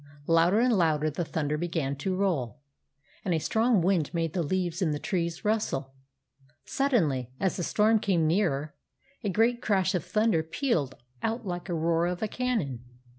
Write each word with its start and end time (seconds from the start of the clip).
Louder 0.25 0.59
and 0.59 0.75
louder 0.75 1.11
the 1.11 1.23
thunder 1.23 1.59
began 1.59 1.95
to 1.97 2.15
roll, 2.15 2.59
and 3.23 3.35
a 3.35 3.39
strong 3.39 3.83
wind 3.83 4.11
made 4.15 4.33
the 4.33 4.41
leaves 4.41 4.81
in 4.81 4.89
the 4.89 4.97
trees 4.97 5.45
rustle. 5.45 5.93
Sud 6.65 6.93
denly, 6.93 7.27
as 7.39 7.55
the 7.55 7.61
storm 7.61 7.99
came 7.99 8.25
nearer, 8.25 8.73
a 9.23 9.29
great 9.29 9.61
crash 9.61 9.93
of 9.93 10.03
thunder 10.03 10.41
pealed 10.41 10.95
out 11.21 11.45
like 11.45 11.65
the 11.65 11.75
roar 11.75 12.07
of 12.07 12.23
a 12.23 12.27
cannon. 12.27 12.83